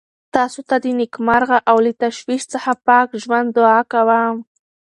[0.35, 4.35] تاسو ته د نېکمرغه او له تشویش څخه پاک ژوند دعا کوم.